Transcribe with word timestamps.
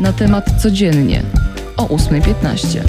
na 0.00 0.12
temat 0.12 0.62
codziennie 0.62 1.22
o 1.76 1.86
8.15. 1.86 2.80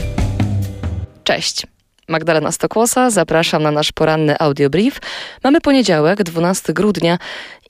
Cześć. 1.23 1.78
Magdalena 2.09 2.51
Stokłosa, 2.51 3.09
zapraszam 3.09 3.63
na 3.63 3.71
nasz 3.71 3.91
poranny 3.91 4.39
audiobrief. 4.39 4.99
Mamy 5.43 5.61
poniedziałek, 5.61 6.23
12 6.23 6.73
grudnia 6.73 7.17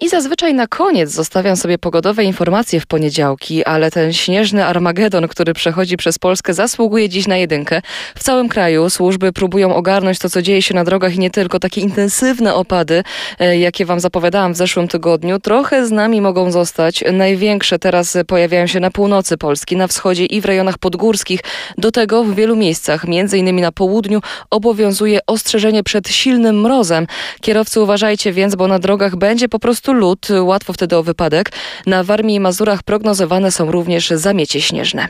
i 0.01 0.09
zazwyczaj 0.09 0.53
na 0.53 0.67
koniec 0.67 1.11
zostawiam 1.11 1.55
sobie 1.55 1.77
pogodowe 1.77 2.23
informacje 2.23 2.79
w 2.79 2.85
poniedziałki, 2.85 3.65
ale 3.65 3.91
ten 3.91 4.13
śnieżny 4.13 4.65
Armagedon, 4.65 5.27
który 5.27 5.53
przechodzi 5.53 5.97
przez 5.97 6.19
Polskę, 6.19 6.53
zasługuje 6.53 7.09
dziś 7.09 7.27
na 7.27 7.37
jedynkę. 7.37 7.81
W 8.15 8.23
całym 8.23 8.49
kraju 8.49 8.89
służby 8.89 9.33
próbują 9.33 9.75
ogarnąć 9.75 10.19
to, 10.19 10.29
co 10.29 10.41
dzieje 10.41 10.61
się 10.61 10.73
na 10.73 10.83
drogach 10.83 11.15
i 11.15 11.19
nie 11.19 11.29
tylko. 11.29 11.59
Takie 11.59 11.81
intensywne 11.81 12.55
opady, 12.55 13.03
e, 13.39 13.57
jakie 13.57 13.85
wam 13.85 13.99
zapowiadałam 13.99 14.53
w 14.53 14.57
zeszłym 14.57 14.87
tygodniu, 14.87 15.39
trochę 15.39 15.87
z 15.87 15.91
nami 15.91 16.21
mogą 16.21 16.51
zostać. 16.51 17.03
Największe 17.13 17.79
teraz 17.79 18.17
pojawiają 18.27 18.67
się 18.67 18.79
na 18.79 18.91
północy 18.91 19.37
Polski, 19.37 19.75
na 19.77 19.87
wschodzie 19.87 20.25
i 20.25 20.41
w 20.41 20.45
rejonach 20.45 20.77
podgórskich. 20.77 21.39
Do 21.77 21.91
tego 21.91 22.23
w 22.23 22.35
wielu 22.35 22.55
miejscach, 22.55 23.07
między 23.07 23.37
innymi 23.37 23.61
na 23.61 23.71
południu, 23.71 24.21
obowiązuje 24.49 25.19
ostrzeżenie 25.27 25.83
przed 25.83 26.09
silnym 26.09 26.61
mrozem. 26.61 27.07
Kierowcy 27.41 27.81
uważajcie 27.81 28.33
więc, 28.33 28.55
bo 28.55 28.67
na 28.67 28.79
drogach 28.79 29.15
będzie 29.15 29.49
po 29.49 29.59
prostu 29.59 29.93
lód, 29.93 30.27
łatwo 30.41 30.73
wtedy 30.73 30.97
o 30.97 31.03
wypadek. 31.03 31.51
Na 31.85 32.03
Warmii 32.03 32.35
i 32.35 32.39
Mazurach 32.39 32.83
prognozowane 32.83 33.51
są 33.51 33.71
również 33.71 34.09
zamiecie 34.09 34.61
śnieżne. 34.61 35.07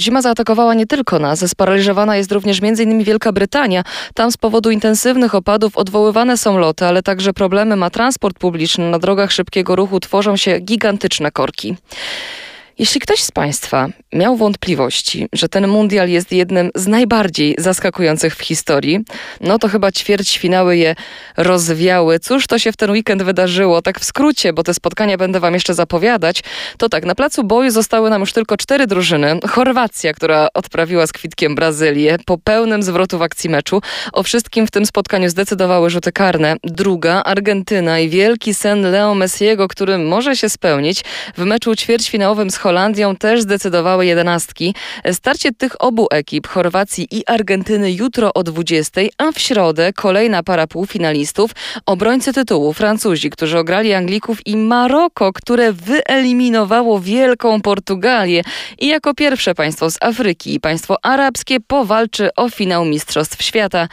Zima 0.00 0.22
zaatakowała 0.22 0.74
nie 0.74 0.86
tylko 0.86 1.18
nas, 1.18 1.50
sparaliżowana 1.50 2.16
jest 2.16 2.32
również 2.32 2.58
m.in. 2.62 3.04
Wielka 3.04 3.32
Brytania. 3.32 3.84
Tam 4.14 4.32
z 4.32 4.36
powodu 4.36 4.70
intensywnych 4.70 5.34
opadów 5.34 5.76
odwoływane 5.76 6.36
są 6.36 6.58
loty, 6.58 6.86
ale 6.86 7.02
także 7.02 7.32
problemy 7.32 7.76
ma 7.76 7.90
transport 7.90 8.38
publiczny. 8.38 8.90
Na 8.90 8.98
drogach 8.98 9.32
szybkiego 9.32 9.76
ruchu 9.76 10.00
tworzą 10.00 10.36
się 10.36 10.58
gigantyczne 10.58 11.30
korki. 11.30 11.76
Jeśli 12.80 13.00
ktoś 13.00 13.22
z 13.22 13.30
Państwa 13.30 13.88
miał 14.12 14.36
wątpliwości, 14.36 15.26
że 15.32 15.48
ten 15.48 15.68
mundial 15.68 16.08
jest 16.08 16.32
jednym 16.32 16.70
z 16.74 16.86
najbardziej 16.86 17.54
zaskakujących 17.58 18.36
w 18.36 18.40
historii, 18.40 19.00
no 19.40 19.58
to 19.58 19.68
chyba 19.68 19.92
ćwierćfinały 19.92 20.76
je 20.76 20.94
rozwiały. 21.36 22.18
Cóż 22.18 22.46
to 22.46 22.58
się 22.58 22.72
w 22.72 22.76
ten 22.76 22.90
weekend 22.90 23.22
wydarzyło? 23.22 23.82
Tak 23.82 24.00
w 24.00 24.04
skrócie, 24.04 24.52
bo 24.52 24.62
te 24.62 24.74
spotkania 24.74 25.16
będę 25.16 25.40
Wam 25.40 25.54
jeszcze 25.54 25.74
zapowiadać. 25.74 26.42
To 26.78 26.88
tak, 26.88 27.04
na 27.04 27.14
placu 27.14 27.44
boju 27.44 27.70
zostały 27.70 28.10
nam 28.10 28.20
już 28.20 28.32
tylko 28.32 28.56
cztery 28.56 28.86
drużyny. 28.86 29.40
Chorwacja, 29.48 30.14
która 30.14 30.48
odprawiła 30.54 31.06
z 31.06 31.12
kwitkiem 31.12 31.54
Brazylię 31.54 32.18
po 32.26 32.38
pełnym 32.38 32.82
zwrotu 32.82 33.18
w 33.18 33.22
akcji 33.22 33.50
meczu. 33.50 33.80
O 34.12 34.22
wszystkim 34.22 34.66
w 34.66 34.70
tym 34.70 34.86
spotkaniu 34.86 35.28
zdecydowały 35.28 35.90
rzuty 35.90 36.12
karne. 36.12 36.56
Druga, 36.64 37.22
Argentyna 37.22 37.98
i 37.98 38.08
wielki 38.08 38.54
sen 38.54 38.82
Leo 38.82 39.14
Messiego, 39.14 39.68
który 39.68 39.98
może 39.98 40.36
się 40.36 40.48
spełnić. 40.48 41.04
W 41.36 41.44
meczu 41.44 41.76
ćwierćfinałowym 41.76 42.50
z 42.50 42.56
Holandią 42.70 43.16
też 43.16 43.40
zdecydowały 43.40 44.06
jedenastki. 44.06 44.74
Starcie 45.12 45.52
tych 45.52 45.82
obu 45.82 46.06
ekip, 46.10 46.48
Chorwacji 46.48 47.08
i 47.10 47.26
Argentyny 47.26 47.92
jutro 47.92 48.34
o 48.34 48.42
20, 48.42 49.00
a 49.18 49.32
w 49.32 49.38
środę 49.38 49.92
kolejna 49.92 50.42
para 50.42 50.66
półfinalistów, 50.66 51.50
obrońcy 51.86 52.32
tytułu 52.32 52.72
Francuzi, 52.72 53.30
którzy 53.30 53.58
ograli 53.58 53.92
Anglików 53.92 54.46
i 54.46 54.56
Maroko, 54.56 55.32
które 55.32 55.72
wyeliminowało 55.72 57.00
wielką 57.00 57.60
Portugalię 57.60 58.42
i 58.78 58.86
jako 58.86 59.14
pierwsze 59.14 59.54
państwo 59.54 59.90
z 59.90 59.98
Afryki 60.00 60.54
i 60.54 60.60
państwo 60.60 60.96
arabskie 61.02 61.60
powalczy 61.60 62.34
o 62.36 62.48
finał 62.48 62.84
Mistrzostw 62.84 63.42
Świata. 63.42 63.88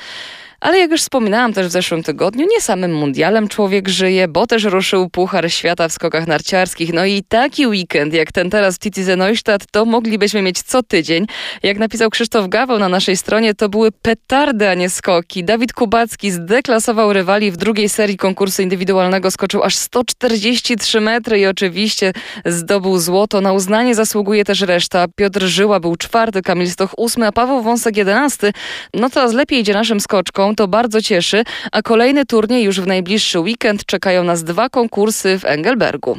Ale 0.62 0.78
jak 0.78 0.92
już 0.92 1.02
wspominałam 1.02 1.54
też 1.54 1.68
w 1.68 1.72
zeszłym 1.72 2.04
tygodniu, 2.04 2.48
nie 2.52 2.62
samym 2.62 2.96
mundialem 2.96 3.48
człowiek 3.48 3.90
żyje, 3.90 4.28
bo 4.28 4.48
też 4.48 4.64
ruszył 4.64 5.10
Puchar 5.10 5.52
Świata 5.52 5.88
w 5.88 5.92
skokach 5.94 6.28
narciarskich. 6.28 6.94
No 6.94 7.06
i 7.06 7.24
taki 7.24 7.68
weekend 7.68 8.14
jak 8.14 8.32
ten 8.32 8.50
teraz 8.50 8.76
w 8.76 8.80
Titize 8.80 9.16
Neustadt 9.16 9.66
to 9.72 9.86
moglibyśmy 9.86 10.42
mieć 10.42 10.62
co 10.62 10.84
tydzień. 10.84 11.26
Jak 11.64 11.78
napisał 11.78 12.10
Krzysztof 12.10 12.48
Gaweł 12.48 12.80
na 12.80 12.90
naszej 12.90 13.18
stronie, 13.18 13.54
to 13.54 13.70
były 13.70 13.92
petardy, 13.92 14.70
a 14.70 14.74
nie 14.74 14.90
skoki. 14.90 15.44
Dawid 15.44 15.74
Kubacki 15.74 16.32
zdeklasował 16.32 17.14
rywali 17.14 17.52
w 17.52 17.58
drugiej 17.58 17.90
serii 17.90 18.18
konkursu 18.18 18.62
indywidualnego, 18.62 19.32
skoczył 19.32 19.64
aż 19.64 19.76
143 19.76 21.02
metry 21.02 21.40
i 21.40 21.46
oczywiście 21.46 22.14
zdobył 22.46 22.98
złoto. 22.98 23.42
Na 23.42 23.54
uznanie 23.54 23.96
zasługuje 23.96 24.46
też 24.46 24.62
reszta. 24.62 25.06
Piotr 25.16 25.44
Żyła 25.44 25.80
był 25.80 25.96
czwarty, 25.96 26.42
Kamil 26.42 26.72
Stoch 26.72 26.94
ósmy, 26.98 27.28
a 27.28 27.32
Paweł 27.32 27.62
Wąsek 27.62 27.98
jedenasty. 27.98 28.54
No 28.94 29.10
teraz 29.10 29.34
lepiej 29.34 29.60
idzie 29.60 29.74
naszym 29.74 30.00
skoczkom 30.00 30.47
to 30.56 30.68
bardzo 30.68 31.02
cieszy, 31.02 31.44
a 31.72 31.82
kolejny 31.82 32.26
turniej 32.26 32.64
już 32.64 32.82
w 32.82 32.88
najbliższy 32.88 33.40
weekend 33.40 33.86
czekają 33.86 34.24
nas 34.24 34.44
dwa 34.44 34.70
konkursy 34.70 35.40
w 35.40 35.46
Engelbergu. 35.46 36.18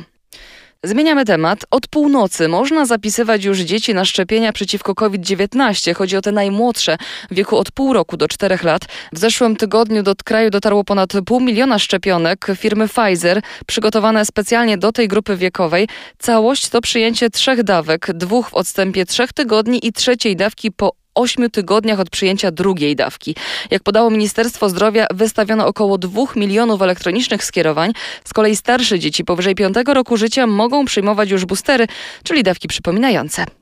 Zmieniamy 0.84 1.24
temat. 1.24 1.64
Od 1.70 1.86
północy 1.86 2.48
można 2.48 2.86
zapisywać 2.86 3.44
już 3.44 3.58
dzieci 3.58 3.94
na 3.94 4.04
szczepienia 4.04 4.52
przeciwko 4.52 4.94
COVID-19. 4.94 5.94
Chodzi 5.94 6.16
o 6.16 6.20
te 6.20 6.32
najmłodsze 6.32 6.96
w 7.30 7.34
wieku 7.34 7.56
od 7.56 7.70
pół 7.70 7.92
roku 7.92 8.16
do 8.16 8.28
czterech 8.28 8.62
lat. 8.62 8.82
W 9.12 9.18
zeszłym 9.18 9.56
tygodniu 9.56 10.02
do 10.02 10.14
kraju 10.24 10.50
dotarło 10.50 10.84
ponad 10.84 11.12
pół 11.26 11.40
miliona 11.40 11.78
szczepionek 11.78 12.46
firmy 12.56 12.88
Pfizer, 12.88 13.42
przygotowane 13.66 14.24
specjalnie 14.24 14.78
do 14.78 14.92
tej 14.92 15.08
grupy 15.08 15.36
wiekowej. 15.36 15.88
Całość 16.18 16.68
to 16.68 16.80
przyjęcie 16.80 17.30
trzech 17.30 17.62
dawek, 17.62 18.06
dwóch 18.14 18.50
w 18.50 18.54
odstępie 18.54 19.06
trzech 19.06 19.32
tygodni 19.32 19.86
i 19.86 19.92
trzeciej 19.92 20.36
dawki 20.36 20.72
po 20.72 20.97
8 21.18 21.50
tygodniach 21.50 22.00
od 22.00 22.10
przyjęcia 22.10 22.50
drugiej 22.50 22.96
dawki. 22.96 23.34
Jak 23.70 23.82
podało 23.82 24.10
Ministerstwo 24.10 24.68
Zdrowia, 24.68 25.06
wystawiono 25.14 25.66
około 25.66 25.98
2 25.98 26.22
milionów 26.36 26.82
elektronicznych 26.82 27.44
skierowań. 27.44 27.92
Z 28.24 28.32
kolei 28.32 28.56
starsze 28.56 28.98
dzieci 28.98 29.24
powyżej 29.24 29.54
5 29.54 29.76
roku 29.86 30.16
życia 30.16 30.46
mogą 30.46 30.84
przyjmować 30.84 31.30
już 31.30 31.44
boostery, 31.44 31.86
czyli 32.22 32.42
dawki 32.42 32.68
przypominające. 32.68 33.57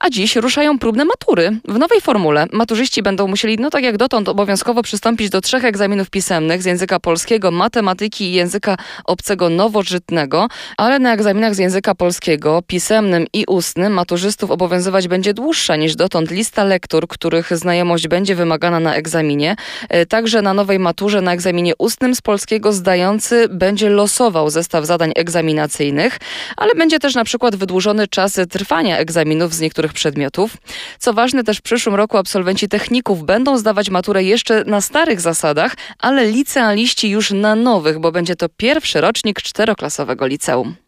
A 0.00 0.10
dziś 0.10 0.36
ruszają 0.36 0.78
próbne 0.78 1.04
matury. 1.04 1.58
W 1.68 1.78
nowej 1.78 2.00
formule 2.00 2.46
maturzyści 2.52 3.02
będą 3.02 3.26
musieli, 3.26 3.56
no 3.58 3.70
tak 3.70 3.84
jak 3.84 3.96
dotąd, 3.96 4.28
obowiązkowo 4.28 4.82
przystąpić 4.82 5.30
do 5.30 5.40
trzech 5.40 5.64
egzaminów 5.64 6.10
pisemnych 6.10 6.62
z 6.62 6.64
języka 6.64 7.00
polskiego, 7.00 7.50
matematyki 7.50 8.24
i 8.24 8.32
języka 8.32 8.76
obcego 9.04 9.48
nowożytnego, 9.48 10.48
ale 10.76 10.98
na 10.98 11.14
egzaminach 11.14 11.54
z 11.54 11.58
języka 11.58 11.94
polskiego, 11.94 12.62
pisemnym 12.66 13.26
i 13.32 13.44
ustnym 13.48 13.92
maturzystów 13.92 14.50
obowiązywać 14.50 15.08
będzie 15.08 15.34
dłuższa 15.34 15.76
niż 15.76 15.96
dotąd 15.96 16.30
lista 16.30 16.64
lektur, 16.64 17.08
których 17.08 17.56
znajomość 17.56 18.08
będzie 18.08 18.34
wymagana 18.34 18.80
na 18.80 18.94
egzaminie. 18.94 19.56
E, 19.88 20.06
także 20.06 20.42
na 20.42 20.54
nowej 20.54 20.78
maturze 20.78 21.20
na 21.20 21.32
egzaminie 21.32 21.72
ustnym 21.78 22.14
z 22.14 22.20
polskiego 22.20 22.72
zdający 22.72 23.48
będzie 23.48 23.88
losował 23.88 24.50
zestaw 24.50 24.84
zadań 24.84 25.12
egzaminacyjnych, 25.16 26.18
ale 26.56 26.74
będzie 26.74 26.98
też 26.98 27.14
na 27.14 27.24
przykład 27.24 27.56
wydłużony 27.56 28.08
czas 28.08 28.40
trwania 28.50 28.98
egzaminów 28.98 29.54
z 29.56 29.60
niektórych 29.60 29.92
przedmiotów. 29.92 30.56
Co 30.98 31.12
ważne, 31.12 31.44
też 31.44 31.58
w 31.58 31.62
przyszłym 31.62 31.94
roku 31.94 32.16
absolwenci 32.16 32.68
techników 32.68 33.24
będą 33.24 33.58
zdawać 33.58 33.90
maturę 33.90 34.22
jeszcze 34.22 34.64
na 34.64 34.80
starych 34.80 35.20
zasadach, 35.20 35.76
ale 35.98 36.26
licealiści 36.26 37.10
już 37.10 37.30
na 37.30 37.54
nowych, 37.54 37.98
bo 37.98 38.12
będzie 38.12 38.36
to 38.36 38.48
pierwszy 38.56 39.00
rocznik 39.00 39.42
czteroklasowego 39.42 40.26
liceum. 40.26 40.85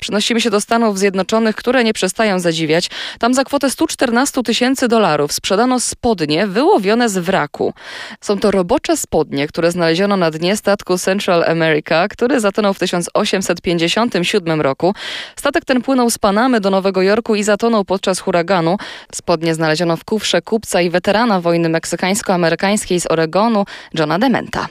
Przenosimy 0.00 0.40
się 0.40 0.50
do 0.50 0.60
Stanów 0.60 0.98
Zjednoczonych, 0.98 1.56
które 1.56 1.84
nie 1.84 1.92
przestają 1.92 2.38
zadziwiać. 2.40 2.90
Tam 3.18 3.34
za 3.34 3.44
kwotę 3.44 3.70
114 3.70 4.42
tysięcy 4.42 4.88
dolarów 4.88 5.32
sprzedano 5.32 5.80
spodnie 5.80 6.46
wyłowione 6.46 7.08
z 7.08 7.18
wraku. 7.18 7.74
Są 8.20 8.38
to 8.38 8.50
robocze 8.50 8.96
spodnie, 8.96 9.46
które 9.46 9.70
znaleziono 9.70 10.16
na 10.16 10.30
dnie 10.30 10.56
statku 10.56 10.98
Central 10.98 11.44
America, 11.44 12.08
który 12.08 12.40
zatonął 12.40 12.74
w 12.74 12.78
1857 12.78 14.60
roku. 14.60 14.94
Statek 15.36 15.64
ten 15.64 15.82
płynął 15.82 16.10
z 16.10 16.18
Panamy 16.18 16.60
do 16.60 16.70
Nowego 16.70 17.02
Jorku 17.02 17.34
i 17.34 17.42
zatonął 17.42 17.84
podczas 17.84 18.20
huraganu. 18.20 18.76
Spodnie 19.14 19.54
znaleziono 19.54 19.96
w 19.96 20.04
kufrze 20.04 20.42
kupca 20.42 20.80
i 20.80 20.90
weterana 20.90 21.40
wojny 21.40 21.68
meksykańsko-amerykańskiej 21.68 23.00
z 23.00 23.10
Oregonu, 23.10 23.64
Johna 23.94 24.18
Dementa. 24.18 24.68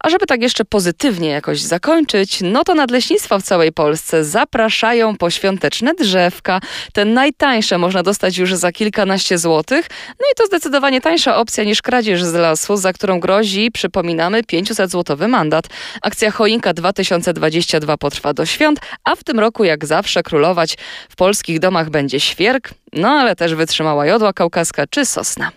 A 0.00 0.10
żeby 0.10 0.26
tak 0.26 0.42
jeszcze 0.42 0.64
pozytywnie 0.64 1.28
jakoś 1.28 1.60
zakończyć, 1.60 2.38
no 2.42 2.64
to 2.64 2.74
nadleśnictwa 2.74 3.38
w 3.38 3.42
całej 3.42 3.72
Polsce 3.72 4.24
zapraszają 4.24 5.16
po 5.16 5.30
świąteczne 5.30 5.94
drzewka. 5.94 6.60
Te 6.92 7.04
najtańsze 7.04 7.78
można 7.78 8.02
dostać 8.02 8.38
już 8.38 8.54
za 8.54 8.72
kilkanaście 8.72 9.38
złotych. 9.38 9.86
No 10.08 10.26
i 10.32 10.36
to 10.36 10.46
zdecydowanie 10.46 11.00
tańsza 11.00 11.36
opcja 11.36 11.64
niż 11.64 11.82
kradzież 11.82 12.24
z 12.24 12.34
lasu, 12.34 12.76
za 12.76 12.92
którą 12.92 13.20
grozi, 13.20 13.70
przypominamy, 13.70 14.42
500-złotowy 14.42 15.28
mandat. 15.28 15.64
Akcja 16.02 16.30
Choinka 16.30 16.74
2022 16.74 17.96
potrwa 17.96 18.32
do 18.32 18.46
świąt, 18.46 18.80
a 19.04 19.16
w 19.16 19.24
tym 19.24 19.40
roku 19.40 19.64
jak 19.64 19.86
zawsze 19.86 20.22
królować 20.22 20.76
w 21.08 21.16
polskich 21.16 21.58
domach 21.58 21.90
będzie 21.90 22.20
świerk, 22.20 22.70
no 22.92 23.08
ale 23.08 23.36
też 23.36 23.54
wytrzymała 23.54 24.06
jodła 24.06 24.32
kaukaska 24.32 24.84
czy 24.90 25.06
sosna. 25.06 25.50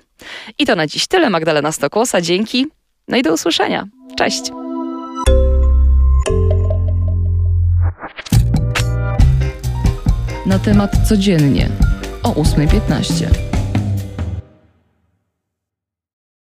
I 0.60 0.66
to 0.66 0.76
na 0.76 0.88
dziś 0.88 1.08
tyle. 1.08 1.30
Magdalena 1.30 1.72
Stokłosa, 1.72 2.22
dzięki. 2.22 2.79
No 3.10 3.18
i 3.18 3.22
do 3.22 3.34
usłyszenia. 3.34 3.88
Cześć! 4.18 4.52
Na 10.46 10.60
temat 10.60 10.92
codziennie 11.08 11.70
o 12.24 12.30
8.15. 12.30 13.49